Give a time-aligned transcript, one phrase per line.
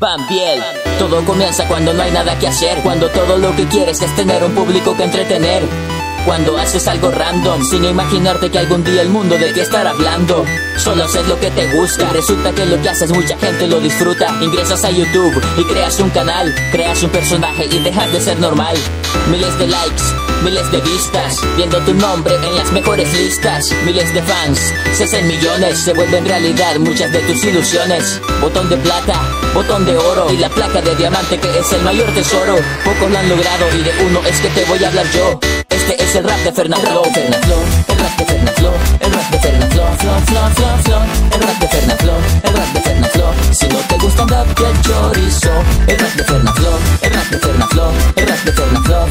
[0.00, 0.62] Pampiel.
[0.98, 4.42] Todo comienza cuando no hay nada que hacer, cuando todo lo que quieres es tener
[4.42, 5.62] un público que entretener.
[6.24, 10.46] Cuando haces algo random, sin imaginarte que algún día el mundo de ti estará hablando.
[10.78, 14.34] Solo haces lo que te gusta, resulta que lo que haces mucha gente lo disfruta.
[14.40, 18.76] Ingresas a YouTube y creas un canal, creas un personaje y dejas de ser normal.
[19.30, 20.02] Miles de likes,
[20.42, 23.70] miles de vistas, viendo tu nombre en las mejores listas.
[23.84, 28.20] Miles de fans, se hacen millones, se vuelven realidad muchas de tus ilusiones.
[28.40, 29.20] Botón de plata,
[29.54, 32.56] botón de oro y la placa de diamante que es el mayor tesoro.
[32.84, 35.38] Pocos lo han logrado y de uno es que te voy a hablar yo.
[35.68, 39.82] Este es el rap de Fernando Fernando, el rap de Fernando, el rap de Fernando,
[39.90, 43.34] el rap de Fernando, el rap de Fernando.
[43.52, 45.50] Si no te gusta rap el chorizo,
[45.86, 49.10] el rap de Fernando, el rap de Fernando, el rap de Fernando,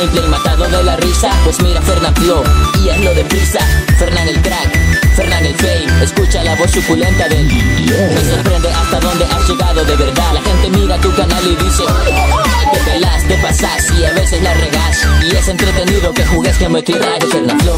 [0.00, 2.42] gameplay matado de la risa, pues mira Fernand Flo
[2.82, 3.58] y hazlo deprisa.
[3.98, 9.26] Fernand el crack, Fernand el fame, escucha la voz suculenta del Me sorprende hasta dónde
[9.26, 10.32] has llegado de verdad.
[10.32, 11.84] La gente mira tu canal y dice,
[12.72, 15.06] te pelas, te pasas y a veces la regas.
[15.22, 17.76] Y es entretenido que jugues tiras de Fernand Flo,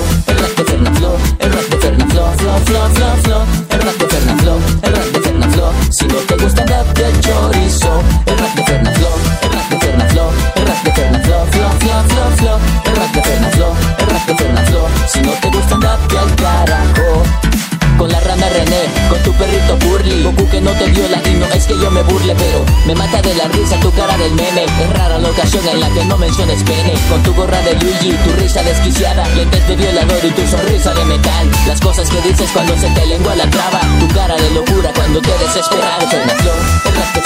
[11.83, 14.89] Flo, Flo, Flo, Flo, Flo, el rap de Fernand Flo, el rap de Fernand Flo.
[15.13, 17.23] Si no te gusta rap del carajo.
[17.99, 21.47] Con la rana René, con tu perrito Burly Goku que no te viola y no
[21.47, 24.65] es que yo me burle Pero me mata de la risa tu cara del meme.
[24.65, 26.95] Es rara la ocasión en la que no menciones pene.
[27.11, 29.29] Con tu gorra de Luigi, tu risa desquiciada.
[29.37, 31.51] Lentes de violador y tu sonrisa de metal.
[31.67, 33.81] Las cosas que dices cuando se te lengua la traba.
[34.01, 36.03] Tu cara de locura cuando te desesperas.
[36.13, 37.23] El rap de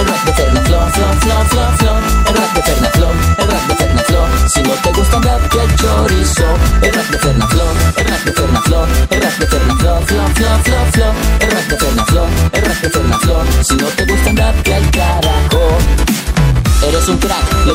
[0.00, 1.44] El rap de Fernaflo, flo, flo,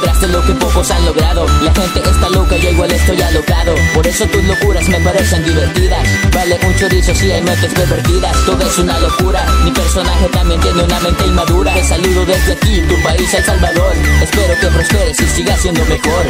[0.06, 1.46] lograste lo que pocos han logrado.
[1.62, 3.74] La gente está loca, yo igual estoy alocado.
[3.94, 6.08] Por eso tus locuras me parecen divertidas.
[6.34, 8.46] Vale un chorizo si hay mentes pervertidas.
[8.46, 11.74] Todo es una locura, mi personaje también tiene una mente inmadura.
[11.74, 13.94] Te saludo desde aquí, tu país El Salvador.
[14.22, 16.26] Espero que prosperes y sigas siendo mejor